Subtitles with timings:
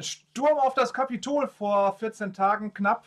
[0.00, 3.04] Sturm auf das Kapitol vor 14 Tagen knapp.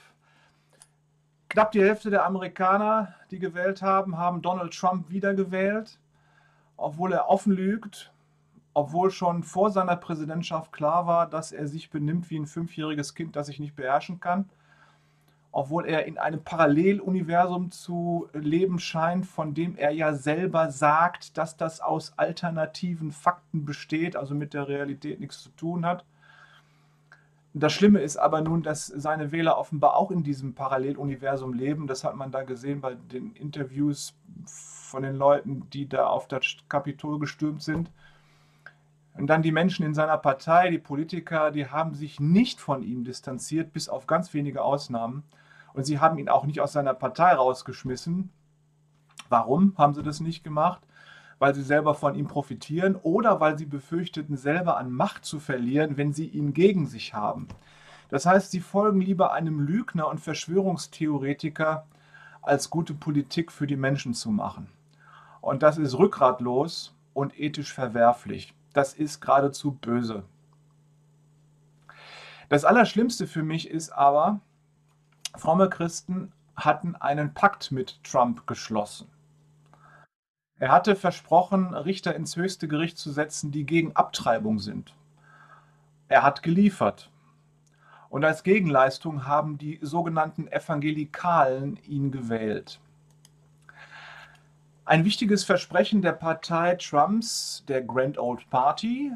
[1.49, 5.99] Knapp die Hälfte der Amerikaner, die gewählt haben, haben Donald Trump wiedergewählt,
[6.77, 8.13] obwohl er offen lügt,
[8.73, 13.35] obwohl schon vor seiner Präsidentschaft klar war, dass er sich benimmt wie ein fünfjähriges Kind,
[13.35, 14.49] das sich nicht beherrschen kann,
[15.51, 21.57] obwohl er in einem Paralleluniversum zu leben scheint, von dem er ja selber sagt, dass
[21.57, 26.05] das aus alternativen Fakten besteht, also mit der Realität nichts zu tun hat.
[27.53, 31.85] Das Schlimme ist aber nun, dass seine Wähler offenbar auch in diesem Paralleluniversum leben.
[31.85, 34.15] Das hat man da gesehen bei den Interviews
[34.45, 37.91] von den Leuten, die da auf das Kapitol gestürmt sind.
[39.17, 43.03] Und dann die Menschen in seiner Partei, die Politiker, die haben sich nicht von ihm
[43.03, 45.23] distanziert, bis auf ganz wenige Ausnahmen.
[45.73, 48.31] Und sie haben ihn auch nicht aus seiner Partei rausgeschmissen.
[49.27, 50.81] Warum haben sie das nicht gemacht?
[51.41, 55.97] Weil sie selber von ihm profitieren oder weil sie befürchteten, selber an Macht zu verlieren,
[55.97, 57.47] wenn sie ihn gegen sich haben.
[58.09, 61.87] Das heißt, sie folgen lieber einem Lügner und Verschwörungstheoretiker,
[62.43, 64.69] als gute Politik für die Menschen zu machen.
[65.41, 68.53] Und das ist rückgratlos und ethisch verwerflich.
[68.73, 70.21] Das ist geradezu böse.
[72.49, 74.41] Das Allerschlimmste für mich ist aber,
[75.35, 79.07] fromme Christen hatten einen Pakt mit Trump geschlossen.
[80.61, 84.93] Er hatte versprochen, Richter ins höchste Gericht zu setzen, die gegen Abtreibung sind.
[86.07, 87.09] Er hat geliefert.
[88.09, 92.79] Und als Gegenleistung haben die sogenannten Evangelikalen ihn gewählt.
[94.85, 99.13] Ein wichtiges Versprechen der Partei Trumps, der Grand Old Party,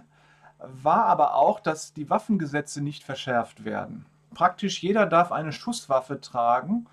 [0.57, 4.07] war aber auch, dass die Waffengesetze nicht verschärft werden.
[4.33, 6.87] Praktisch jeder darf eine Schusswaffe tragen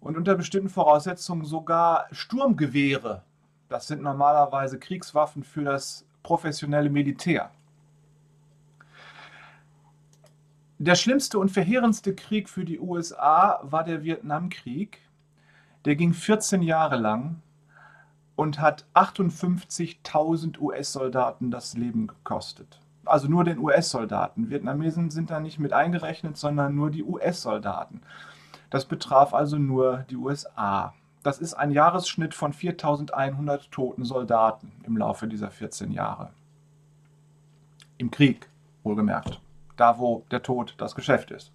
[0.00, 3.22] und unter bestimmten Voraussetzungen sogar Sturmgewehre
[3.72, 7.50] das sind normalerweise Kriegswaffen für das professionelle Militär.
[10.78, 15.00] Der schlimmste und verheerendste Krieg für die USA war der Vietnamkrieg.
[15.84, 17.40] Der ging 14 Jahre lang
[18.36, 22.80] und hat 58.000 US-Soldaten das Leben gekostet.
[23.04, 24.50] Also nur den US-Soldaten.
[24.50, 28.00] Vietnamesen sind da nicht mit eingerechnet, sondern nur die US-Soldaten.
[28.70, 30.94] Das betraf also nur die USA.
[31.22, 36.30] Das ist ein Jahresschnitt von 4100 toten Soldaten im Laufe dieser 14 Jahre.
[37.98, 38.48] Im Krieg,
[38.82, 39.40] wohlgemerkt.
[39.76, 41.52] Da, wo der Tod das Geschäft ist.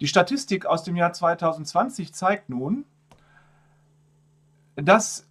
[0.00, 2.84] Die Statistik aus dem Jahr 2020 zeigt nun,
[4.74, 5.26] dass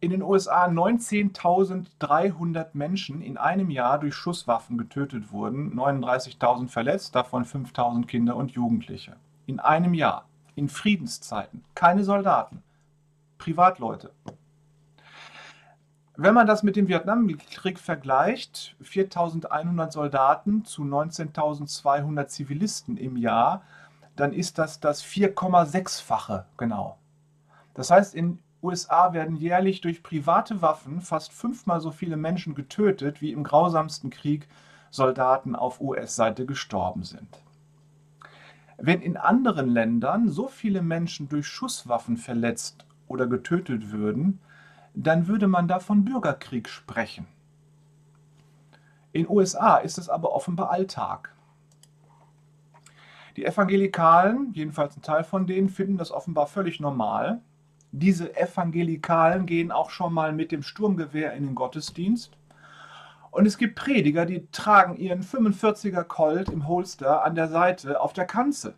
[0.00, 7.44] in den USA 19.300 Menschen in einem Jahr durch Schusswaffen getötet wurden, 39.000 verletzt, davon
[7.44, 9.16] 5.000 Kinder und Jugendliche.
[9.46, 11.64] In einem Jahr in Friedenszeiten.
[11.74, 12.62] Keine Soldaten,
[13.38, 14.12] Privatleute.
[16.16, 23.62] Wenn man das mit dem Vietnamkrieg vergleicht, 4100 Soldaten zu 19.200 Zivilisten im Jahr,
[24.14, 26.98] dann ist das das 4,6-fache genau.
[27.74, 33.20] Das heißt, in USA werden jährlich durch private Waffen fast fünfmal so viele Menschen getötet,
[33.20, 34.48] wie im grausamsten Krieg
[34.90, 37.28] Soldaten auf US-Seite gestorben sind.
[38.76, 44.40] Wenn in anderen Ländern so viele Menschen durch Schusswaffen verletzt oder getötet würden,
[44.94, 47.26] dann würde man da von Bürgerkrieg sprechen.
[49.12, 51.32] In USA ist es aber offenbar Alltag.
[53.36, 57.40] Die Evangelikalen, jedenfalls ein Teil von denen, finden das offenbar völlig normal.
[57.90, 62.36] Diese Evangelikalen gehen auch schon mal mit dem Sturmgewehr in den Gottesdienst.
[63.34, 68.12] Und es gibt Prediger, die tragen ihren 45er Colt im Holster an der Seite auf
[68.12, 68.74] der Kanzel.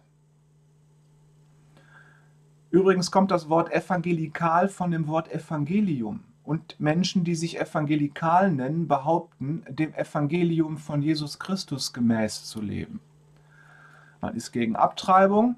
[2.70, 6.24] Übrigens kommt das Wort evangelikal von dem Wort Evangelium.
[6.42, 13.00] Und Menschen, die sich evangelikal nennen, behaupten, dem Evangelium von Jesus Christus gemäß zu leben.
[14.22, 15.56] Man ist gegen Abtreibung.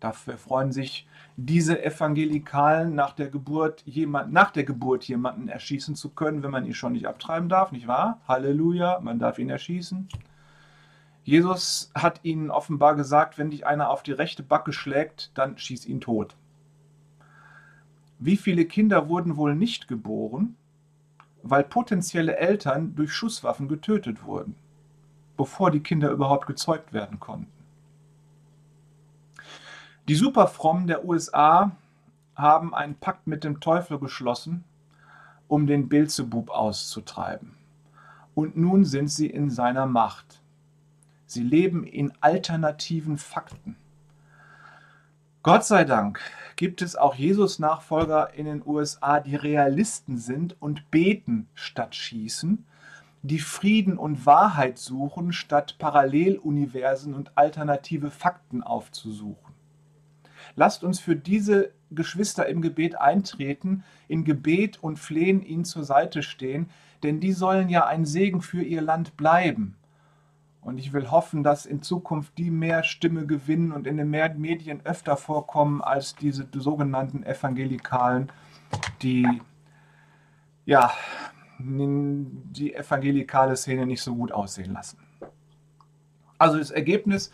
[0.00, 6.10] Dafür freuen sich diese Evangelikalen nach der Geburt jemand, nach der Geburt jemanden erschießen zu
[6.10, 8.20] können, wenn man ihn schon nicht abtreiben darf, nicht wahr?
[8.28, 10.08] Halleluja, man darf ihn erschießen.
[11.24, 15.86] Jesus hat ihnen offenbar gesagt, wenn dich einer auf die rechte Backe schlägt, dann schieß
[15.86, 16.36] ihn tot.
[18.18, 20.56] Wie viele Kinder wurden wohl nicht geboren,
[21.42, 24.54] weil potenzielle Eltern durch Schusswaffen getötet wurden,
[25.36, 27.63] bevor die Kinder überhaupt gezeugt werden konnten?
[30.06, 31.70] Die Superfrommen der USA
[32.36, 34.64] haben einen Pakt mit dem Teufel geschlossen,
[35.48, 37.54] um den Beelzebub auszutreiben.
[38.34, 40.42] Und nun sind sie in seiner Macht.
[41.24, 43.76] Sie leben in alternativen Fakten.
[45.42, 46.20] Gott sei Dank
[46.56, 52.66] gibt es auch Jesus-Nachfolger in den USA, die Realisten sind und beten statt schießen,
[53.22, 59.43] die Frieden und Wahrheit suchen, statt Paralleluniversen und alternative Fakten aufzusuchen.
[60.56, 66.22] Lasst uns für diese Geschwister im Gebet eintreten, in Gebet und Flehen ihnen zur Seite
[66.22, 66.68] stehen,
[67.02, 69.76] denn die sollen ja ein Segen für ihr Land bleiben.
[70.60, 74.80] Und ich will hoffen, dass in Zukunft die mehr Stimme gewinnen und in den Medien
[74.84, 78.32] öfter vorkommen als diese sogenannten Evangelikalen,
[79.02, 79.42] die
[80.64, 80.90] ja
[81.58, 84.98] die evangelikale Szene nicht so gut aussehen lassen.
[86.38, 87.30] Also das Ergebnis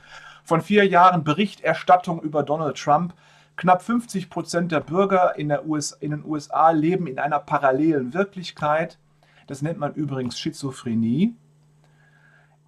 [0.51, 3.15] von vier Jahren Berichterstattung über Donald Trump.
[3.55, 8.15] Knapp 50 Prozent der Bürger in, der US, in den USA leben in einer parallelen
[8.15, 8.99] Wirklichkeit.
[9.47, 11.37] Das nennt man übrigens Schizophrenie.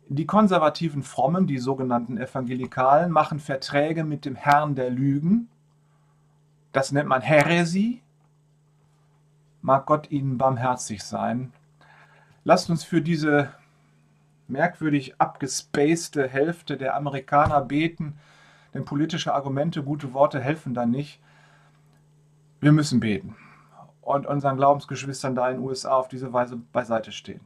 [0.08, 5.48] Die konservativen Frommen, die sogenannten Evangelikalen, machen Verträge mit dem Herrn der Lügen.
[6.70, 8.00] Das nennt man Häresie.
[9.60, 11.52] Mag Gott ihnen barmherzig sein.
[12.44, 13.52] Lasst uns für diese
[14.52, 18.18] merkwürdig abgespacede Hälfte der Amerikaner beten,
[18.74, 21.20] denn politische Argumente, gute Worte helfen dann nicht.
[22.60, 23.34] Wir müssen beten
[24.02, 27.40] und unseren Glaubensgeschwistern da in den USA auf diese Weise beiseite stehen.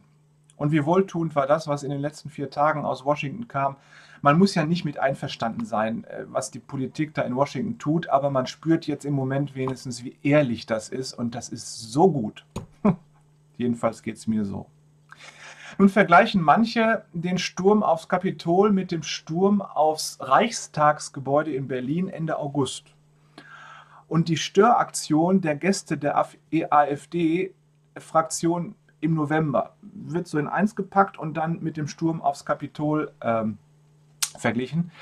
[0.56, 3.76] Und wie wohltuend war das, was in den letzten vier Tagen aus Washington kam.
[4.23, 8.08] Man muss ja nicht mit einverstanden sein, äh, was die Politik da in Washington tut,
[8.08, 12.11] aber man spürt jetzt im Moment wenigstens, wie ehrlich das ist und das ist so
[12.11, 12.47] gut.
[13.58, 14.67] Jedenfalls geht es mir so.
[15.78, 22.38] Nun vergleichen manche den Sturm aufs Kapitol mit dem Sturm aufs Reichstagsgebäude in Berlin Ende
[22.38, 22.94] August.
[24.08, 26.17] Und die Störaktion der Gäste der
[26.70, 33.12] AfD-Fraktion im November wird so in eins gepackt und dann mit dem Sturm aufs Kapitol
[33.20, 33.58] ähm,
[34.38, 34.93] verglichen.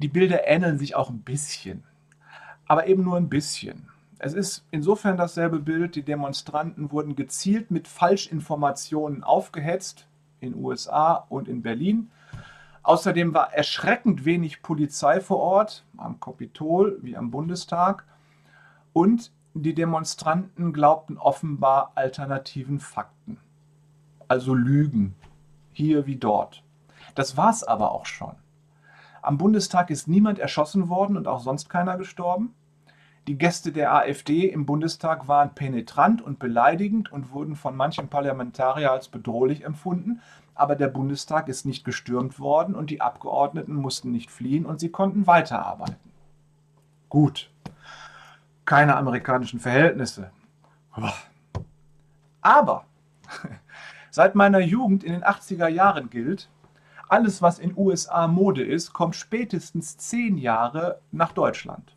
[0.00, 1.84] Die Bilder ähneln sich auch ein bisschen,
[2.66, 3.88] aber eben nur ein bisschen.
[4.18, 5.94] Es ist insofern dasselbe Bild.
[5.94, 10.08] Die Demonstranten wurden gezielt mit Falschinformationen aufgehetzt
[10.44, 12.10] in USA und in Berlin.
[12.82, 18.04] Außerdem war erschreckend wenig Polizei vor Ort, am Kapitol wie am Bundestag.
[18.92, 23.38] Und die Demonstranten glaubten offenbar alternativen Fakten.
[24.28, 25.14] Also Lügen,
[25.72, 26.62] hier wie dort.
[27.14, 28.34] Das war es aber auch schon.
[29.22, 32.54] Am Bundestag ist niemand erschossen worden und auch sonst keiner gestorben.
[33.26, 38.90] Die Gäste der AfD im Bundestag waren penetrant und beleidigend und wurden von manchen Parlamentariern
[38.90, 40.20] als bedrohlich empfunden.
[40.54, 44.90] Aber der Bundestag ist nicht gestürmt worden und die Abgeordneten mussten nicht fliehen und sie
[44.90, 45.96] konnten weiterarbeiten.
[47.08, 47.50] Gut.
[48.66, 50.30] Keine amerikanischen Verhältnisse.
[52.42, 52.84] Aber
[54.10, 56.50] seit meiner Jugend in den 80er Jahren gilt,
[57.08, 61.94] alles, was in USA Mode ist, kommt spätestens zehn Jahre nach Deutschland.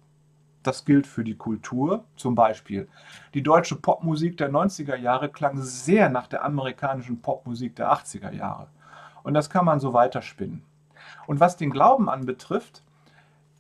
[0.68, 2.04] Das gilt für die Kultur.
[2.18, 2.90] Zum Beispiel
[3.34, 8.68] die deutsche Popmusik der 90er Jahre klang sehr nach der amerikanischen Popmusik der 80er Jahre.
[9.24, 10.62] Und das kann man so weiterspinnen.
[11.26, 12.84] Und was den Glauben anbetrifft,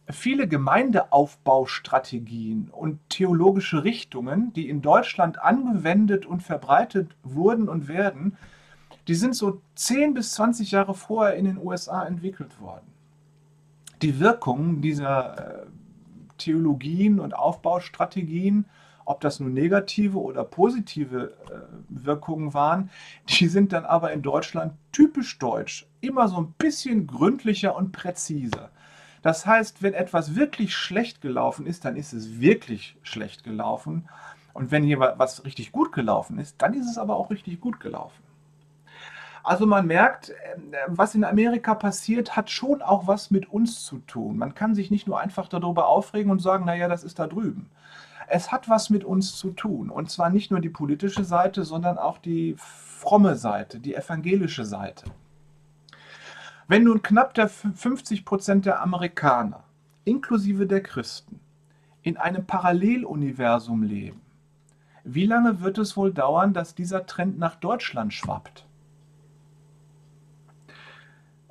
[0.09, 8.35] viele Gemeindeaufbaustrategien und theologische Richtungen, die in Deutschland angewendet und verbreitet wurden und werden,
[9.07, 12.91] die sind so 10 bis 20 Jahre vorher in den USA entwickelt worden.
[14.01, 15.65] Die Wirkung dieser äh,
[16.37, 18.65] Theologien und Aufbaustrategien,
[19.05, 21.53] ob das nun negative oder positive äh,
[21.87, 22.89] Wirkungen waren,
[23.29, 28.69] die sind dann aber in Deutschland typisch deutsch, immer so ein bisschen gründlicher und präziser.
[29.21, 34.07] Das heißt, wenn etwas wirklich schlecht gelaufen ist, dann ist es wirklich schlecht gelaufen.
[34.53, 37.79] Und wenn hier was richtig gut gelaufen ist, dann ist es aber auch richtig gut
[37.79, 38.26] gelaufen.
[39.47, 43.99] Also man merkt, ähm, was in Amerika passiert, hat schon auch was mit uns zu
[43.99, 44.37] tun.
[44.37, 47.69] Man kann sich nicht nur einfach darüber aufregen und sagen, naja, das ist da drüben.
[48.27, 49.89] Es hat was mit uns zu tun.
[49.89, 55.05] Und zwar nicht nur die politische Seite, sondern auch die fromme Seite, die evangelische Seite.
[56.67, 59.63] Wenn nun knapp der 50 Prozent der Amerikaner,
[60.03, 61.39] inklusive der Christen,
[62.01, 64.19] in einem Paralleluniversum leben,
[65.05, 68.66] wie lange wird es wohl dauern, dass dieser Trend nach Deutschland schwappt?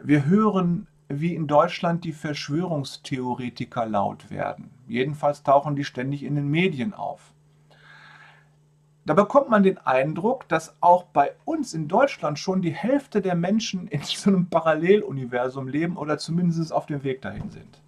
[0.07, 4.71] Wir hören, wie in Deutschland die Verschwörungstheoretiker laut werden.
[4.87, 7.33] Jedenfalls tauchen die ständig in den Medien auf.
[9.05, 13.35] Da bekommt man den Eindruck, dass auch bei uns in Deutschland schon die Hälfte der
[13.35, 17.83] Menschen in so einem Paralleluniversum leben oder zumindest auf dem Weg dahin sind.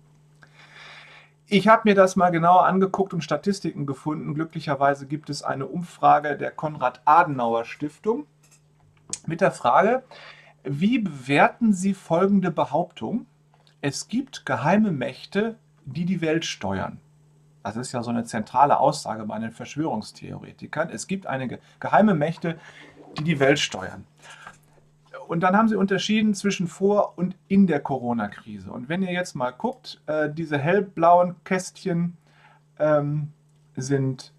[1.46, 4.34] Ich habe mir das mal genauer angeguckt und Statistiken gefunden.
[4.34, 8.26] Glücklicherweise gibt es eine Umfrage der Konrad-Adenauer-Stiftung
[9.28, 10.02] mit der Frage,
[10.64, 13.26] wie bewerten Sie folgende Behauptung?
[13.80, 16.98] Es gibt geheime Mächte, die die Welt steuern.
[17.62, 20.90] Das ist ja so eine zentrale Aussage bei den Verschwörungstheoretikern.
[20.90, 22.58] Es gibt einige geheime Mächte,
[23.18, 24.04] die die Welt steuern.
[25.26, 28.70] und dann haben sie unterschieden zwischen vor und in der Corona-Krise.
[28.72, 32.16] Und wenn ihr jetzt mal guckt, äh, diese hellblauen Kästchen
[32.78, 33.32] ähm,
[33.76, 34.32] sind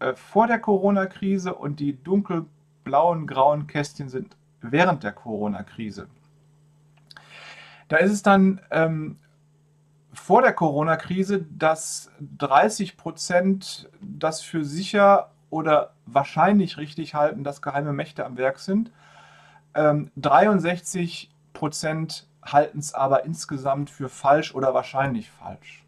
[0.00, 4.36] äh, vor der Corona-Krise und die dunkelblauen, grauen Kästchen sind
[4.72, 6.08] während der Corona-Krise.
[7.88, 9.18] Da ist es dann ähm,
[10.12, 17.92] vor der Corona-Krise, dass 30 Prozent das für sicher oder wahrscheinlich richtig halten, dass geheime
[17.92, 18.90] Mächte am Werk sind.
[19.74, 25.84] Ähm, 63 Prozent halten es aber insgesamt für falsch oder wahrscheinlich falsch.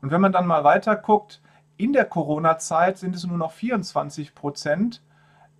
[0.00, 1.40] Und wenn man dann mal weiter guckt,
[1.76, 5.02] in der Corona-Zeit sind es nur noch 24 Prozent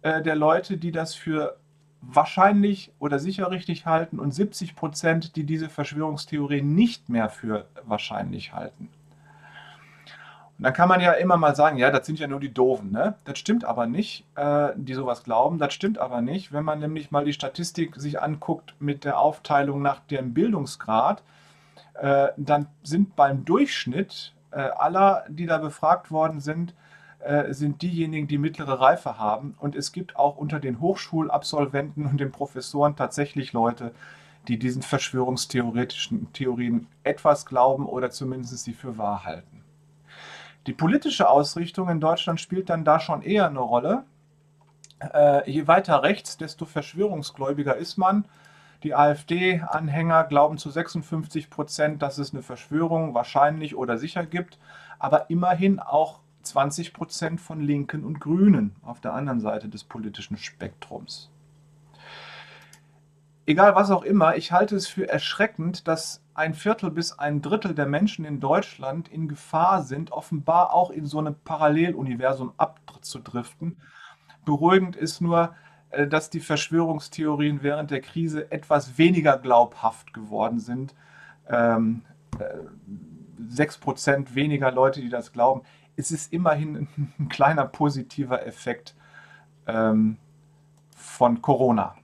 [0.02, 1.56] äh, der Leute, die das für
[2.02, 8.52] wahrscheinlich oder sicher richtig halten und 70 Prozent, die diese Verschwörungstheorie nicht mehr für wahrscheinlich
[8.52, 8.88] halten.
[10.58, 12.92] Und dann kann man ja immer mal sagen, ja, das sind ja nur die Doofen.
[12.92, 13.14] Ne?
[13.24, 15.58] Das stimmt aber nicht, äh, die sowas glauben.
[15.58, 19.80] Das stimmt aber nicht, wenn man nämlich mal die Statistik sich anguckt mit der Aufteilung
[19.80, 21.22] nach dem Bildungsgrad,
[21.94, 26.74] äh, dann sind beim Durchschnitt äh, aller, die da befragt worden sind,
[27.50, 29.54] sind diejenigen, die mittlere Reife haben.
[29.58, 33.92] Und es gibt auch unter den Hochschulabsolventen und den Professoren tatsächlich Leute,
[34.48, 39.62] die diesen verschwörungstheoretischen Theorien etwas glauben oder zumindest sie für wahr halten.
[40.66, 44.04] Die politische Ausrichtung in Deutschland spielt dann da schon eher eine Rolle.
[45.00, 48.26] Äh, je weiter rechts, desto verschwörungsgläubiger ist man.
[48.84, 54.58] Die AfD-Anhänger glauben zu 56 Prozent, dass es eine Verschwörung wahrscheinlich oder sicher gibt,
[54.98, 60.36] aber immerhin auch 20 Prozent von Linken und Grünen auf der anderen Seite des politischen
[60.36, 61.30] Spektrums.
[63.44, 67.74] Egal was auch immer, ich halte es für erschreckend, dass ein Viertel bis ein Drittel
[67.74, 73.78] der Menschen in Deutschland in Gefahr sind, offenbar auch in so einem Paralleluniversum abzudriften.
[74.44, 75.54] Beruhigend ist nur,
[75.90, 80.94] äh, dass die Verschwörungstheorien während der Krise etwas weniger glaubhaft geworden sind.
[81.48, 82.02] Ähm,
[82.38, 82.44] äh,
[83.50, 85.62] 6% weniger Leute, die das glauben
[85.96, 88.94] es ist immerhin ein kleiner positiver Effekt
[89.66, 90.16] ähm,
[90.96, 91.94] von Corona.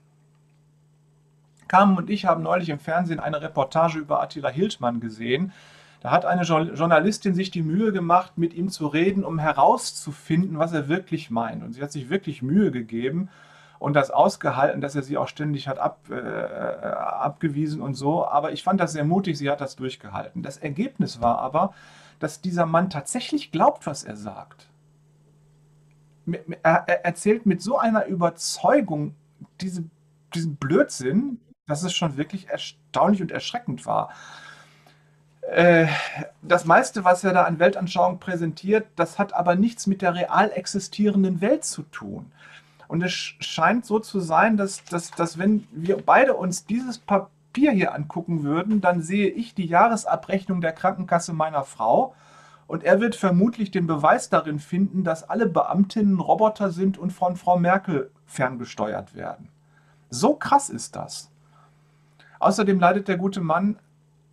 [1.67, 5.53] Carmen und ich haben neulich im Fernsehen eine Reportage über Attila Hildmann gesehen.
[6.01, 10.73] Da hat eine Journalistin sich die Mühe gemacht, mit ihm zu reden, um herauszufinden, was
[10.73, 11.63] er wirklich meint.
[11.63, 13.29] Und sie hat sich wirklich Mühe gegeben
[13.79, 18.27] und das ausgehalten, dass er sie auch ständig hat ab, äh, abgewiesen und so.
[18.27, 20.43] Aber ich fand das sehr mutig, sie hat das durchgehalten.
[20.43, 21.75] Das Ergebnis war aber,
[22.19, 24.69] dass dieser Mann tatsächlich glaubt, was er sagt.
[26.63, 29.15] Er erzählt mit so einer Überzeugung
[29.61, 29.85] diese,
[30.35, 34.11] diesen Blödsinn, dass es schon wirklich erstaunlich und erschreckend war.
[35.43, 35.87] Äh,
[36.43, 40.51] das meiste, was er da an Weltanschauung präsentiert, das hat aber nichts mit der real
[40.51, 42.31] existierenden Welt zu tun.
[42.89, 47.31] Und es scheint so zu sein, dass, dass, dass wenn wir beide uns dieses Papier
[47.59, 52.15] Papier hier angucken würden, dann sehe ich die Jahresabrechnung der Krankenkasse meiner Frau
[52.69, 57.37] und er wird vermutlich den Beweis darin finden, dass alle Beamtinnen Roboter sind und von
[57.37, 59.49] Frau Merkel ferngesteuert werden.
[60.09, 61.31] So krass ist das.
[62.39, 63.79] Außerdem leidet der gute Mann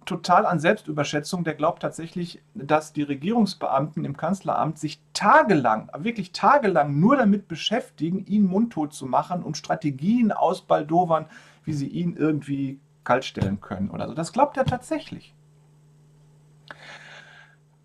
[0.06, 1.44] total an Selbstüberschätzung.
[1.44, 8.26] Der glaubt tatsächlich, dass die Regierungsbeamten im Kanzleramt sich tagelang, wirklich tagelang nur damit beschäftigen,
[8.26, 11.26] ihn mundtot zu machen und Strategien ausbaldowern,
[11.64, 14.14] wie sie ihn irgendwie kaltstellen können oder so.
[14.14, 15.34] Das glaubt er tatsächlich.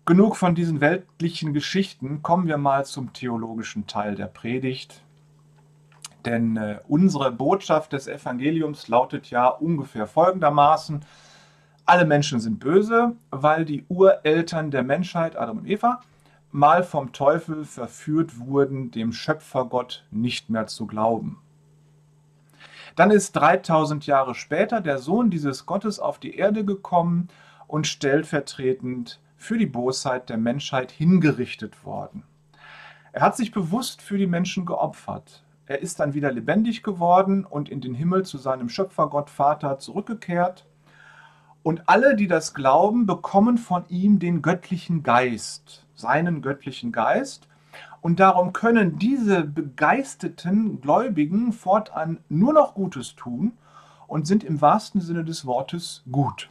[0.05, 5.03] Genug von diesen weltlichen Geschichten, kommen wir mal zum theologischen Teil der Predigt.
[6.25, 11.05] Denn äh, unsere Botschaft des Evangeliums lautet ja ungefähr folgendermaßen,
[11.91, 15.99] alle Menschen sind böse, weil die Ureltern der Menschheit, Adam und Eva,
[16.49, 21.41] mal vom Teufel verführt wurden, dem Schöpfergott nicht mehr zu glauben.
[22.95, 27.27] Dann ist 3000 Jahre später der Sohn dieses Gottes auf die Erde gekommen
[27.67, 32.23] und stellvertretend für die Bosheit der Menschheit hingerichtet worden.
[33.11, 35.43] Er hat sich bewusst für die Menschen geopfert.
[35.65, 40.65] Er ist dann wieder lebendig geworden und in den Himmel zu seinem Schöpfergott Vater zurückgekehrt.
[41.63, 47.47] Und alle, die das glauben, bekommen von ihm den göttlichen Geist, seinen göttlichen Geist.
[48.01, 53.53] Und darum können diese begeisterten Gläubigen fortan nur noch Gutes tun
[54.07, 56.49] und sind im wahrsten Sinne des Wortes gut.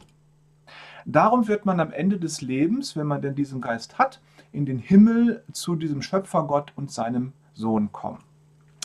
[1.05, 4.79] Darum wird man am Ende des Lebens, wenn man denn diesen Geist hat, in den
[4.79, 8.19] Himmel zu diesem Schöpfergott und seinem Sohn kommen.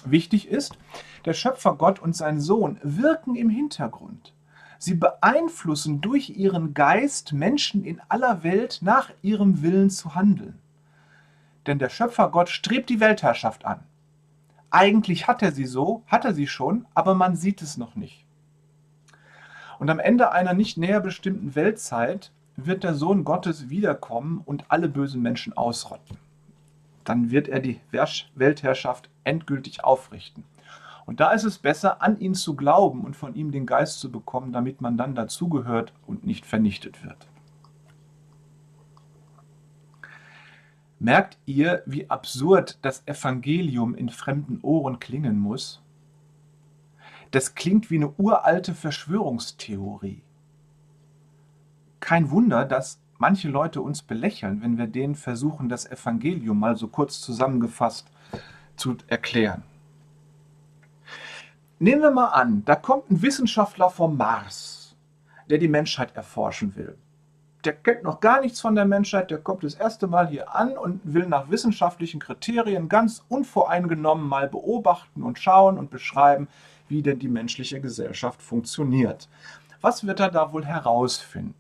[0.05, 0.79] Wichtig ist,
[1.25, 4.36] der Schöpfergott und sein Sohn wirken im Hintergrund.
[4.79, 10.59] Sie beeinflussen durch ihren Geist Menschen in aller Welt nach ihrem Willen zu handeln
[11.67, 13.81] denn der Schöpfergott strebt die Weltherrschaft an.
[14.71, 18.25] Eigentlich hat er sie so, hat er sie schon, aber man sieht es noch nicht.
[19.79, 24.89] Und am Ende einer nicht näher bestimmten Weltzeit wird der Sohn Gottes wiederkommen und alle
[24.89, 26.17] bösen Menschen ausrotten.
[27.05, 27.81] Dann wird er die
[28.35, 30.45] Weltherrschaft endgültig aufrichten.
[31.07, 34.11] Und da ist es besser, an ihn zu glauben und von ihm den Geist zu
[34.11, 37.29] bekommen, damit man dann dazugehört und nicht vernichtet wird.
[40.99, 45.81] Merkt ihr, wie absurd das Evangelium in fremden Ohren klingen muss?
[47.31, 50.23] Das klingt wie eine uralte Verschwörungstheorie.
[52.01, 56.89] Kein Wunder, dass manche Leute uns belächeln, wenn wir denen versuchen, das Evangelium mal so
[56.89, 58.07] kurz zusammengefasst
[58.77, 59.63] zu erklären.
[61.79, 64.97] Nehmen wir mal an, da kommt ein Wissenschaftler vom Mars,
[65.51, 66.97] der die Menschheit erforschen will
[67.67, 70.79] der kennt noch gar nichts von der Menschheit, der kommt das erste Mal hier an
[70.79, 76.49] und will nach wissenschaftlichen Kriterien ganz unvoreingenommen mal beobachten und schauen und beschreiben,
[76.89, 79.29] wie denn die menschliche Gesellschaft funktioniert.
[79.81, 81.55] Was wird er da wohl herausfinden?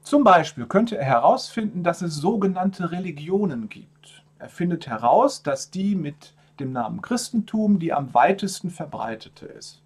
[0.00, 4.24] Zum Beispiel könnte er herausfinden, dass es sogenannte Religionen gibt.
[4.38, 9.82] Er findet heraus, dass die mit dem Namen Christentum die am weitesten verbreitete ist.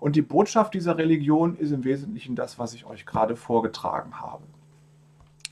[0.00, 4.44] Und die Botschaft dieser Religion ist im Wesentlichen das, was ich euch gerade vorgetragen habe.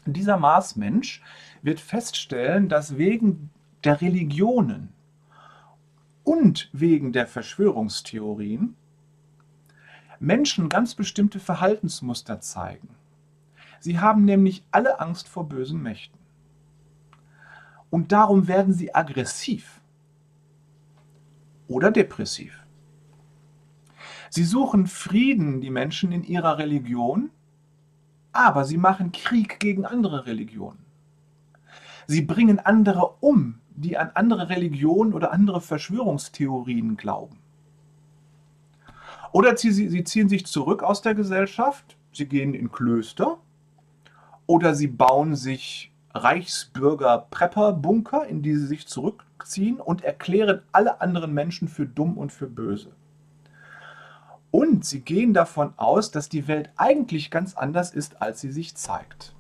[0.07, 1.23] Dieser Marsmensch
[1.63, 3.51] wird feststellen, dass wegen
[3.85, 4.93] der Religionen
[6.25, 8.77] und wegen der Verschwörungstheorien
[10.21, 12.89] Menschen ganz bestimmte Verhaltensmuster zeigen.
[13.81, 16.19] Sie haben nämlich alle Angst vor bösen Mächten.
[17.91, 19.81] Und darum werden sie aggressiv
[21.69, 22.65] oder depressiv.
[24.31, 27.31] Sie suchen Frieden, die Menschen, in ihrer Religion,
[28.33, 30.85] aber sie machen Krieg gegen andere Religionen.
[32.07, 37.39] Sie bringen andere um, die an andere Religionen oder andere Verschwörungstheorien glauben.
[39.33, 43.39] Oder sie, ziehen sich zurück aus der Gesellschaft, sie gehen in Klöster,
[44.47, 51.69] oder sie bauen sich Reichsbürger-Prepper-Bunker, in die sie sich zurückziehen und erklären alle anderen Menschen
[51.69, 52.93] für dumm und für böse.
[54.51, 58.77] Und sie gehen davon aus, dass die Welt eigentlich ganz anders ist, als sie sich
[58.77, 59.35] zeigt.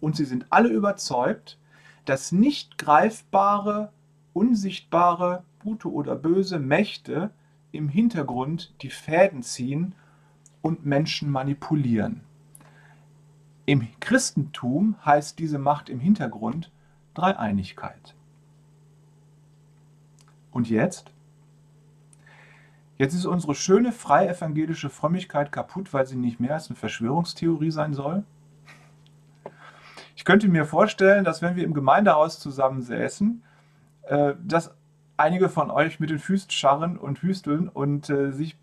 [0.00, 1.56] Und sie sind alle überzeugt,
[2.04, 3.92] dass nicht greifbare,
[4.32, 7.30] unsichtbare, gute oder böse Mächte
[7.70, 9.94] im Hintergrund die Fäden ziehen
[10.60, 12.22] und Menschen manipulieren.
[13.70, 16.72] Im Christentum heißt diese Macht im Hintergrund
[17.14, 18.16] Dreieinigkeit.
[20.50, 21.12] Und jetzt?
[22.98, 27.70] Jetzt ist unsere schöne freie evangelische Frömmigkeit kaputt, weil sie nicht mehr als eine Verschwörungstheorie
[27.70, 28.24] sein soll.
[30.16, 33.44] Ich könnte mir vorstellen, dass wenn wir im Gemeindehaus zusammensäßen,
[34.02, 34.74] äh, dass
[35.16, 38.58] einige von euch mit den Füßen scharren und hüsteln und äh, sich,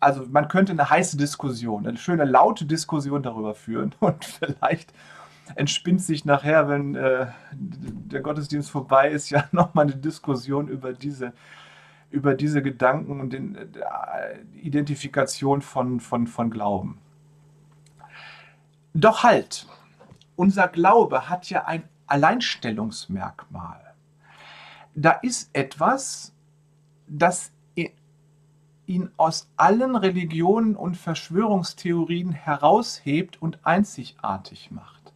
[0.00, 4.92] also man könnte eine heiße Diskussion, eine schöne laute Diskussion darüber führen und vielleicht
[5.54, 11.32] entspinnt sich nachher, wenn der Gottesdienst vorbei ist, ja nochmal eine Diskussion über diese
[12.10, 16.98] über diese Gedanken und die äh, Identifikation von, von, von Glauben.
[18.94, 19.66] Doch halt,
[20.36, 23.94] unser Glaube hat ja ein Alleinstellungsmerkmal.
[24.94, 26.32] Da ist etwas,
[27.06, 27.52] das
[28.88, 35.12] ihn aus allen Religionen und Verschwörungstheorien heraushebt und einzigartig macht.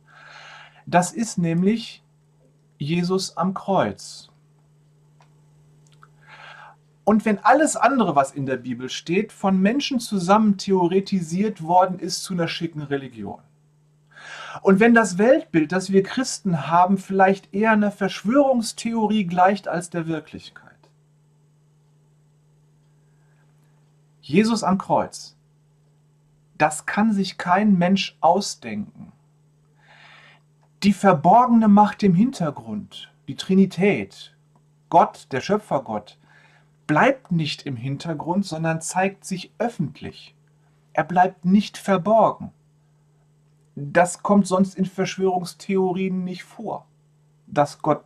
[0.87, 2.03] Das ist nämlich
[2.79, 4.29] Jesus am Kreuz.
[7.05, 12.23] Und wenn alles andere, was in der Bibel steht, von Menschen zusammen theoretisiert worden ist
[12.23, 13.41] zu einer schicken Religion.
[14.63, 20.07] Und wenn das Weltbild, das wir Christen haben, vielleicht eher einer Verschwörungstheorie gleicht als der
[20.07, 20.72] Wirklichkeit.
[24.23, 25.37] Jesus am Kreuz,
[26.57, 29.11] das kann sich kein Mensch ausdenken.
[30.85, 34.37] Die verborgene Macht im Hintergrund, die Trinität,
[34.91, 36.19] Gott, der Schöpfergott,
[36.87, 40.37] bleibt nicht im Hintergrund, sondern zeigt sich öffentlich.
[40.93, 42.53] Er bleibt nicht verborgen.
[43.75, 46.87] Das kommt sonst in Verschwörungstheorien nicht vor,
[47.49, 48.05] dass Gott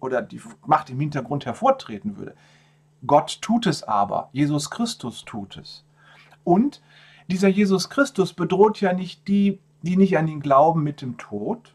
[0.00, 2.34] oder die Macht im Hintergrund hervortreten würde.
[3.06, 5.84] Gott tut es aber, Jesus Christus tut es.
[6.44, 6.82] Und
[7.28, 11.74] dieser Jesus Christus bedroht ja nicht die, die nicht an ihn glauben mit dem Tod,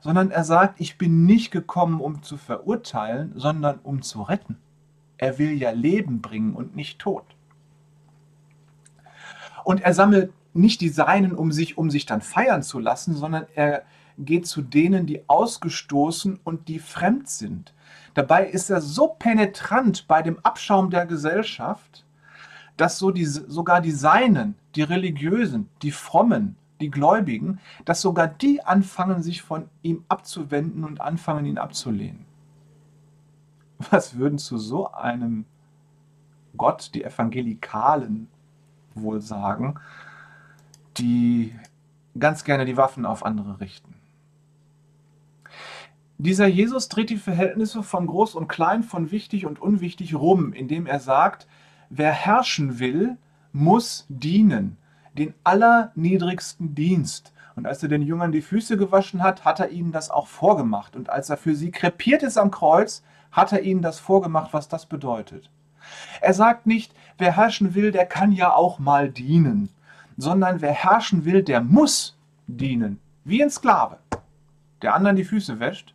[0.00, 4.58] sondern er sagt, ich bin nicht gekommen, um zu verurteilen, sondern um zu retten.
[5.16, 7.24] Er will ja Leben bringen und nicht Tod.
[9.64, 13.46] Und er sammelt nicht die Seinen, um sich, um sich dann feiern zu lassen, sondern
[13.54, 13.84] er
[14.18, 17.72] geht zu denen, die ausgestoßen und die fremd sind.
[18.18, 22.04] Dabei ist er so penetrant bei dem Abschaum der Gesellschaft,
[22.76, 28.60] dass so die, sogar die Seinen, die Religiösen, die Frommen, die Gläubigen, dass sogar die
[28.60, 32.24] anfangen, sich von ihm abzuwenden und anfangen, ihn abzulehnen.
[33.88, 35.44] Was würden zu so einem
[36.56, 38.26] Gott die Evangelikalen
[38.96, 39.78] wohl sagen,
[40.96, 41.54] die
[42.18, 43.97] ganz gerne die Waffen auf andere richten?
[46.20, 50.86] Dieser Jesus dreht die Verhältnisse von groß und klein, von wichtig und unwichtig rum, indem
[50.86, 51.46] er sagt,
[51.90, 53.16] wer herrschen will,
[53.52, 54.76] muss dienen,
[55.14, 57.32] den allerniedrigsten Dienst.
[57.54, 60.96] Und als er den Jüngern die Füße gewaschen hat, hat er ihnen das auch vorgemacht.
[60.96, 64.68] Und als er für sie krepiert ist am Kreuz, hat er ihnen das vorgemacht, was
[64.68, 65.50] das bedeutet.
[66.20, 69.68] Er sagt nicht, wer herrschen will, der kann ja auch mal dienen,
[70.16, 72.16] sondern wer herrschen will, der muss
[72.48, 73.98] dienen, wie ein Sklave,
[74.82, 75.94] der anderen die Füße wäscht.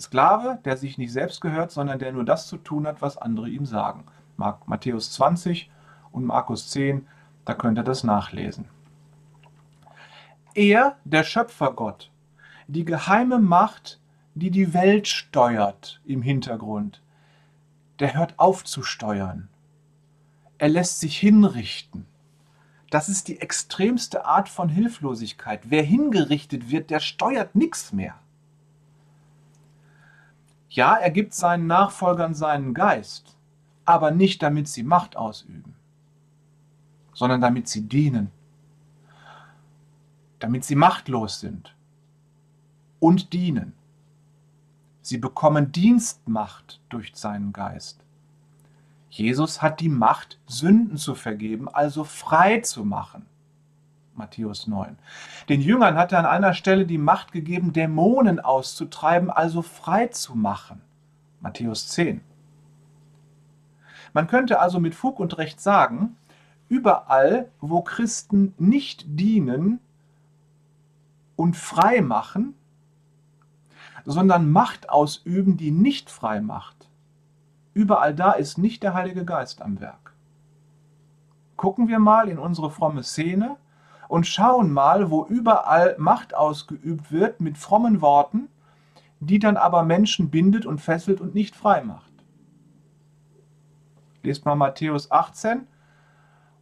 [0.00, 3.48] Sklave, der sich nicht selbst gehört, sondern der nur das zu tun hat, was andere
[3.48, 4.04] ihm sagen.
[4.36, 5.70] Matthäus 20
[6.12, 7.06] und Markus 10,
[7.44, 8.68] da könnt ihr das nachlesen.
[10.54, 12.10] Er, der Schöpfergott,
[12.66, 14.00] die geheime Macht,
[14.34, 17.02] die die Welt steuert im Hintergrund,
[17.98, 19.48] der hört auf zu steuern.
[20.58, 22.06] Er lässt sich hinrichten.
[22.90, 25.70] Das ist die extremste Art von Hilflosigkeit.
[25.70, 28.14] Wer hingerichtet wird, der steuert nichts mehr.
[30.70, 33.36] Ja, er gibt seinen Nachfolgern seinen Geist,
[33.84, 35.74] aber nicht damit sie Macht ausüben,
[37.12, 38.30] sondern damit sie dienen,
[40.38, 41.74] damit sie machtlos sind
[43.00, 43.72] und dienen.
[45.02, 48.04] Sie bekommen Dienstmacht durch seinen Geist.
[49.08, 53.26] Jesus hat die Macht, Sünden zu vergeben, also frei zu machen.
[54.20, 54.98] Matthäus 9.
[55.48, 60.34] Den Jüngern hat er an einer Stelle die Macht gegeben, Dämonen auszutreiben, also frei zu
[60.34, 60.82] machen.
[61.40, 62.20] Matthäus 10.
[64.12, 66.16] Man könnte also mit Fug und Recht sagen,
[66.68, 69.80] überall, wo Christen nicht dienen
[71.34, 72.54] und frei machen,
[74.04, 76.90] sondern Macht ausüben, die nicht frei macht,
[77.72, 80.12] überall da ist nicht der Heilige Geist am Werk.
[81.56, 83.56] Gucken wir mal in unsere fromme Szene
[84.10, 88.48] und schauen mal, wo überall Macht ausgeübt wird mit frommen Worten,
[89.20, 92.12] die dann aber Menschen bindet und fesselt und nicht frei macht.
[94.24, 95.64] Lest mal Matthäus 18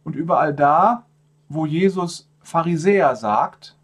[0.03, 1.05] und überall da,
[1.49, 3.75] wo Jesus Pharisäer sagt,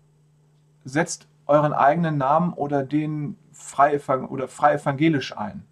[0.84, 4.00] setzt euren eigenen Namen oder den frei,
[4.30, 5.64] oder frei evangelisch ein.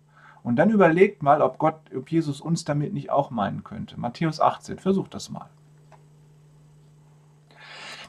[0.41, 3.99] Und dann überlegt mal, ob Gott, ob Jesus uns damit nicht auch meinen könnte.
[3.99, 5.47] Matthäus 18, versucht das mal.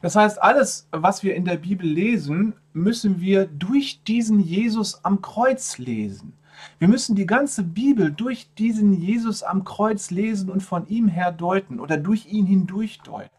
[0.05, 5.23] Das heißt, alles, was wir in der Bibel lesen, müssen wir durch diesen Jesus am
[5.23, 6.35] Kreuz lesen.
[6.79, 11.33] Wir müssen die ganze Bibel durch diesen Jesus am Kreuz lesen und von ihm her
[11.33, 13.35] deuten oder durch ihn hindurch deuten.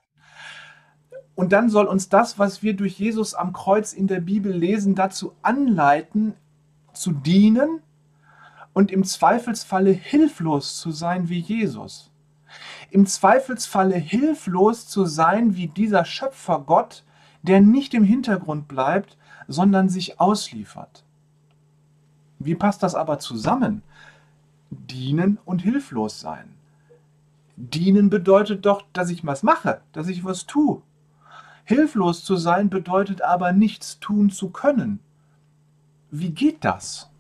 [1.36, 4.96] Und dann soll uns das, was wir durch Jesus am Kreuz in der Bibel lesen,
[4.96, 6.34] dazu anleiten,
[6.94, 7.84] zu dienen
[8.74, 12.10] und im Zweifelsfalle hilflos zu sein wie Jesus.
[12.96, 17.04] Im Zweifelsfalle hilflos zu sein wie dieser Schöpfergott,
[17.42, 19.18] der nicht im Hintergrund bleibt,
[19.50, 21.04] sondern sich ausliefert.
[22.40, 23.82] Wie passt das aber zusammen?
[24.70, 26.54] Dienen und hilflos sein.
[27.58, 30.82] Dienen bedeutet doch, dass ich was mache, dass ich was tue.
[31.66, 35.02] Hilflos zu sein bedeutet aber nichts tun zu können.
[36.12, 37.12] Wie geht das?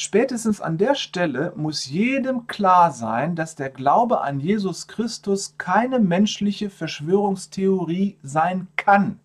[0.00, 5.98] Spätestens an der Stelle muss jedem klar sein, dass der Glaube an Jesus Christus keine
[5.98, 9.18] menschliche Verschwörungstheorie sein kann.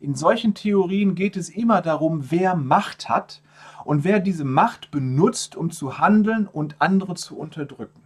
[0.00, 3.42] In solchen Theorien geht es immer darum, wer Macht hat
[3.84, 8.02] und wer diese Macht benutzt, um zu handeln und andere zu unterdrücken.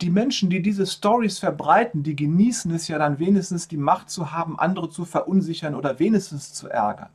[0.00, 4.32] Die Menschen, die diese Stories verbreiten, die genießen es ja dann wenigstens die Macht zu
[4.32, 7.10] haben, andere zu verunsichern oder wenigstens zu ärgern.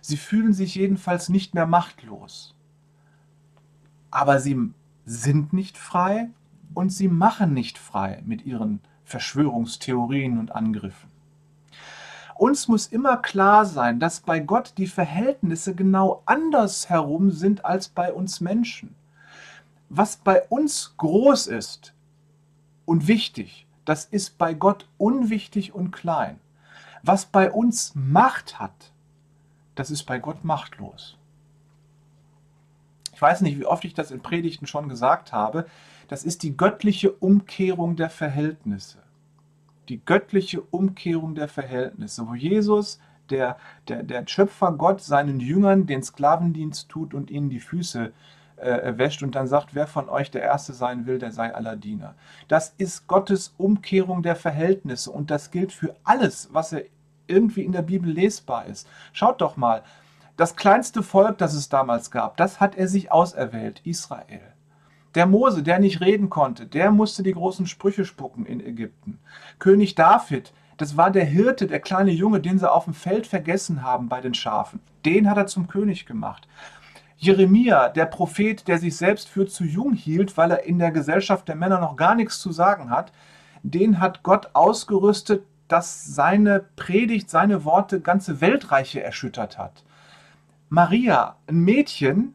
[0.00, 2.53] Sie fühlen sich jedenfalls nicht mehr machtlos.
[4.14, 4.70] Aber sie
[5.04, 6.30] sind nicht frei
[6.72, 11.10] und sie machen nicht frei mit ihren Verschwörungstheorien und Angriffen.
[12.36, 18.12] Uns muss immer klar sein, dass bei Gott die Verhältnisse genau andersherum sind als bei
[18.12, 18.94] uns Menschen.
[19.88, 21.92] Was bei uns groß ist
[22.84, 26.38] und wichtig, das ist bei Gott unwichtig und klein.
[27.02, 28.92] Was bei uns Macht hat,
[29.74, 31.18] das ist bei Gott machtlos.
[33.14, 35.66] Ich weiß nicht, wie oft ich das in Predigten schon gesagt habe.
[36.08, 38.98] Das ist die göttliche Umkehrung der Verhältnisse
[39.88, 43.00] die göttliche Umkehrung der Verhältnisse, wo Jesus
[43.30, 43.56] der,
[43.88, 48.12] der, der Schöpfergott seinen Jüngern den Sklavendienst tut und ihnen die Füße
[48.56, 51.76] äh, wäscht und dann sagt, wer von euch der Erste sein will, der sei aller
[51.76, 52.14] Diener.
[52.48, 56.82] Das ist Gottes Umkehrung der Verhältnisse und das gilt für alles, was er
[57.26, 58.86] irgendwie in der Bibel lesbar ist.
[59.14, 59.82] Schaut doch mal,
[60.36, 64.54] das kleinste Volk, das es damals gab, das hat er sich auserwählt, Israel.
[65.14, 69.20] Der Mose, der nicht reden konnte, der musste die großen Sprüche spucken in Ägypten.
[69.60, 73.82] König David, das war der Hirte, der kleine Junge, den sie auf dem Feld vergessen
[73.84, 74.80] haben bei den Schafen.
[75.04, 76.48] Den hat er zum König gemacht.
[77.16, 81.46] Jeremia, der Prophet, der sich selbst für zu jung hielt, weil er in der Gesellschaft
[81.46, 83.12] der Männer noch gar nichts zu sagen hat,
[83.62, 89.84] den hat Gott ausgerüstet, dass seine Predigt, seine Worte ganze Weltreiche erschüttert hat.
[90.74, 92.34] Maria, ein Mädchen,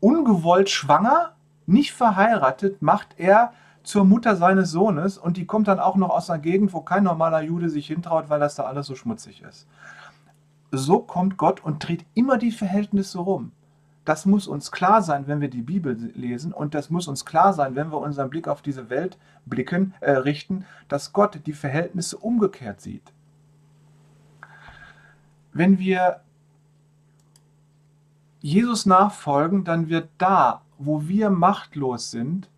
[0.00, 1.32] ungewollt schwanger,
[1.64, 6.28] nicht verheiratet, macht er zur Mutter seines Sohnes und die kommt dann auch noch aus
[6.28, 9.66] einer Gegend, wo kein normaler Jude sich hintraut, weil das da alles so schmutzig ist.
[10.72, 13.52] So kommt Gott und dreht immer die Verhältnisse rum.
[14.04, 17.54] Das muss uns klar sein, wenn wir die Bibel lesen und das muss uns klar
[17.54, 19.16] sein, wenn wir unseren Blick auf diese Welt
[19.46, 23.10] blicken, äh, richten, dass Gott die Verhältnisse umgekehrt sieht.
[25.54, 26.20] Wenn wir
[28.42, 32.50] Jesus nachfolgen, dann wird da, wo wir machtlos sind,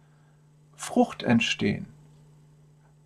[0.75, 1.87] Frucht entstehen.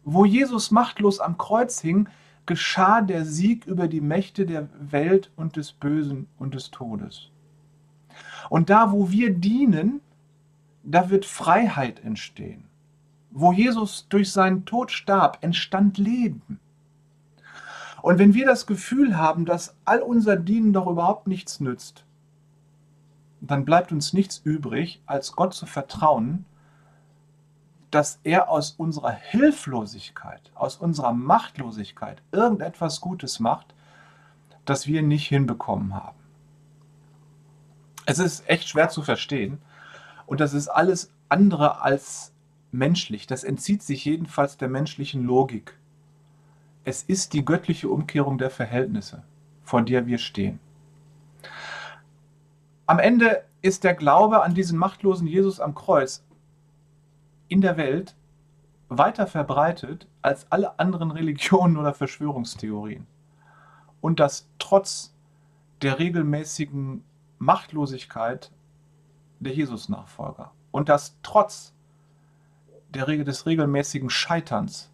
[0.04, 2.08] Wo Jesus machtlos am Kreuz hing,
[2.46, 7.30] geschah der Sieg über die Mächte der Welt und des Bösen und des Todes.
[8.48, 10.00] Und da, wo wir dienen,
[10.84, 12.64] da wird Freiheit entstehen.
[13.30, 16.60] Wo Jesus durch seinen Tod starb, entstand Leben.
[18.02, 22.04] Und wenn wir das Gefühl haben, dass all unser Dienen doch überhaupt nichts nützt,
[23.40, 26.44] dann bleibt uns nichts übrig, als Gott zu vertrauen,
[27.90, 33.74] dass er aus unserer Hilflosigkeit, aus unserer Machtlosigkeit irgendetwas Gutes macht,
[34.64, 36.18] das wir nicht hinbekommen haben.
[38.04, 39.58] Es ist echt schwer zu verstehen
[40.26, 42.32] und das ist alles andere als
[42.70, 43.26] menschlich.
[43.26, 45.78] Das entzieht sich jedenfalls der menschlichen Logik.
[46.84, 49.22] Es ist die göttliche Umkehrung der Verhältnisse,
[49.62, 50.60] vor der wir stehen.
[52.88, 56.24] Am Ende ist der Glaube an diesen machtlosen Jesus am Kreuz
[57.48, 58.16] in der Welt
[58.88, 63.06] weiter verbreitet als alle anderen Religionen oder Verschwörungstheorien.
[64.00, 65.14] Und das trotz
[65.82, 67.04] der regelmäßigen
[67.38, 68.50] Machtlosigkeit
[69.38, 70.52] der Jesus-Nachfolger.
[70.70, 71.74] Und das trotz
[72.94, 74.90] der Regel des regelmäßigen Scheiterns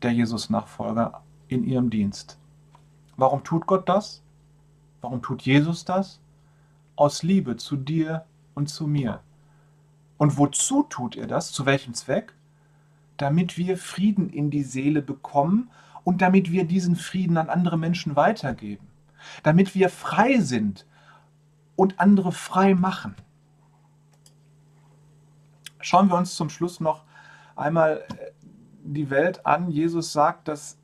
[0.00, 2.38] der Jesus-Nachfolger in ihrem Dienst.
[3.18, 4.22] Warum tut Gott das?
[5.02, 6.19] Warum tut Jesus das?
[7.00, 9.22] Aus Liebe zu dir und zu mir.
[10.18, 11.50] Und wozu tut er das?
[11.50, 12.34] Zu welchem Zweck?
[13.16, 15.70] Damit wir Frieden in die Seele bekommen
[16.04, 18.86] und damit wir diesen Frieden an andere Menschen weitergeben.
[19.42, 20.84] Damit wir frei sind
[21.74, 23.14] und andere frei machen.
[25.80, 27.04] Schauen wir uns zum Schluss noch
[27.56, 28.30] einmal äh,
[28.84, 29.70] die Welt an.
[29.70, 30.76] Jesus sagt, dass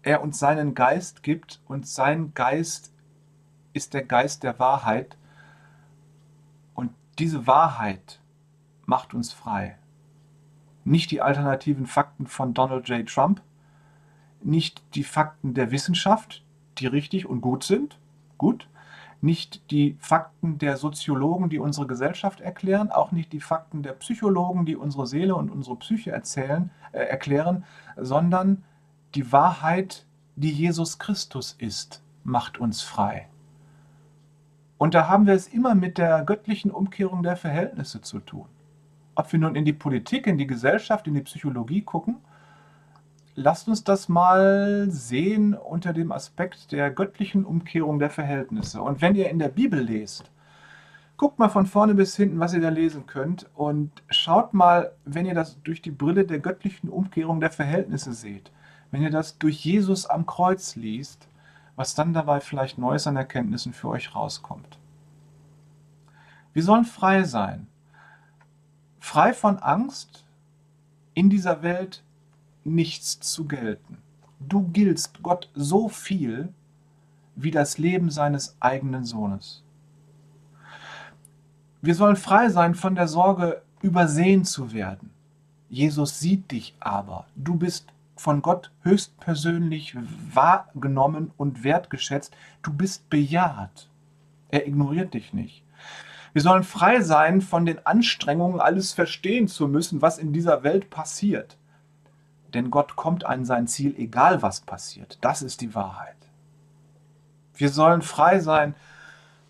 [0.00, 2.89] er uns seinen Geist gibt und sein Geist
[3.72, 5.16] ist der Geist der Wahrheit.
[6.74, 8.20] Und diese Wahrheit
[8.86, 9.78] macht uns frei.
[10.84, 13.08] Nicht die alternativen Fakten von Donald J.
[13.08, 13.42] Trump,
[14.42, 16.42] nicht die Fakten der Wissenschaft,
[16.78, 17.98] die richtig und gut sind,
[18.38, 18.68] gut,
[19.22, 24.64] nicht die Fakten der Soziologen, die unsere Gesellschaft erklären, auch nicht die Fakten der Psychologen,
[24.64, 27.64] die unsere Seele und unsere Psyche erzählen, äh, erklären,
[27.96, 28.64] sondern
[29.14, 30.06] die Wahrheit,
[30.36, 33.29] die Jesus Christus ist, macht uns frei.
[34.80, 38.46] Und da haben wir es immer mit der göttlichen Umkehrung der Verhältnisse zu tun.
[39.14, 42.16] Ob wir nun in die Politik, in die Gesellschaft, in die Psychologie gucken
[43.34, 48.82] lasst uns das mal sehen unter dem Aspekt der göttlichen Umkehrung der Verhältnisse.
[48.82, 50.30] Und wenn ihr in der Bibel lest,
[51.16, 55.26] guckt mal von vorne bis hinten, was ihr da lesen könnt und schaut mal, wenn
[55.26, 58.50] ihr das durch die Brille der göttlichen Umkehrung der Verhältnisse seht,
[58.90, 61.28] wenn ihr das durch Jesus am Kreuz liest,
[61.80, 64.78] was dann dabei vielleicht Neues an Erkenntnissen für euch rauskommt.
[66.52, 67.68] Wir sollen frei sein.
[68.98, 70.26] Frei von Angst,
[71.14, 72.02] in dieser Welt
[72.64, 73.96] nichts zu gelten.
[74.40, 76.52] Du giltst Gott so viel
[77.34, 79.62] wie das Leben seines eigenen Sohnes.
[81.80, 85.08] Wir sollen frei sein von der Sorge, übersehen zu werden.
[85.70, 87.24] Jesus sieht dich aber.
[87.36, 87.86] Du bist
[88.20, 89.96] von Gott höchstpersönlich
[90.34, 92.36] wahrgenommen und wertgeschätzt.
[92.62, 93.88] Du bist bejaht.
[94.50, 95.64] Er ignoriert dich nicht.
[96.34, 100.90] Wir sollen frei sein von den Anstrengungen, alles verstehen zu müssen, was in dieser Welt
[100.90, 101.56] passiert.
[102.52, 105.16] Denn Gott kommt an sein Ziel, egal was passiert.
[105.22, 106.16] Das ist die Wahrheit.
[107.54, 108.74] Wir sollen frei sein,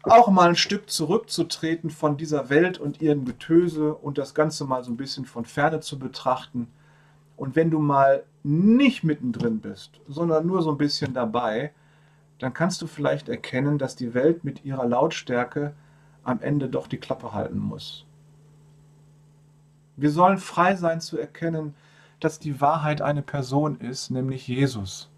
[0.04, 4.84] auch mal ein Stück zurückzutreten von dieser Welt und ihrem Getöse und das Ganze mal
[4.84, 6.68] so ein bisschen von ferne zu betrachten.
[7.36, 11.72] Und wenn du mal nicht mittendrin bist, sondern nur so ein bisschen dabei,
[12.38, 15.74] dann kannst du vielleicht erkennen, dass die Welt mit ihrer Lautstärke
[16.24, 18.06] am Ende doch die Klappe halten muss.
[19.96, 21.74] Wir sollen frei sein zu erkennen,
[22.20, 25.10] dass die Wahrheit eine Person ist, nämlich Jesus.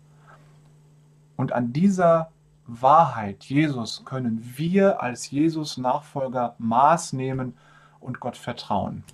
[1.36, 2.30] Und an dieser
[2.66, 7.54] Wahrheit, Jesus, können wir als Jesus-Nachfolger Maß nehmen
[8.00, 9.04] und Gott vertrauen.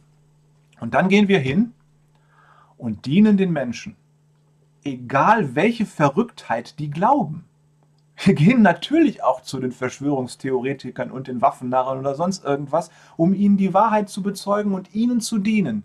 [0.80, 1.72] Und dann gehen wir hin
[2.76, 3.96] und dienen den Menschen,
[4.84, 7.44] egal welche Verrücktheit die glauben.
[8.24, 13.56] Wir gehen natürlich auch zu den Verschwörungstheoretikern und den Waffennarren oder sonst irgendwas, um ihnen
[13.56, 15.84] die Wahrheit zu bezeugen und ihnen zu dienen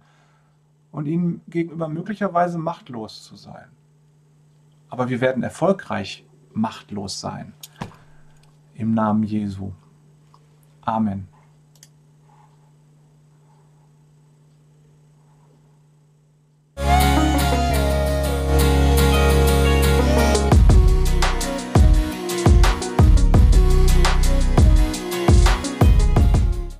[0.92, 3.68] und ihnen gegenüber möglicherweise machtlos zu sein.
[4.90, 7.54] Aber wir werden erfolgreich machtlos sein.
[8.76, 9.72] Im Namen Jesu.
[10.82, 11.28] Amen.